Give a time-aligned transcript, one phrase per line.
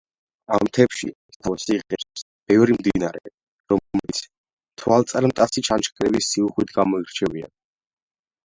[0.55, 3.21] ამ მთებში სათავეს იღებს ბევრი მდინარე,
[3.73, 4.23] რომლებიც
[4.83, 7.55] თვალწარმტაცი ჩანჩქერების სიუხვით გამოირჩევიან.